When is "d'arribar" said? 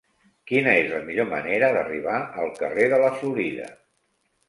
1.77-2.17